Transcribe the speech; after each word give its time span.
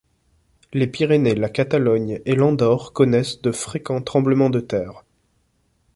Les 0.73 0.87
Pyrénées, 0.87 1.35
la 1.35 1.47
Catalogne 1.47 2.21
et 2.25 2.33
l'Andorre 2.33 2.91
connaissent 2.91 3.39
de 3.43 3.51
fréquents 3.51 4.01
tremblements 4.01 4.49
de 4.49 4.59
terre. 4.59 5.03